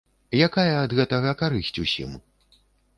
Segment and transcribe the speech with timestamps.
[0.47, 2.21] Якая ад гэтага карысць усім?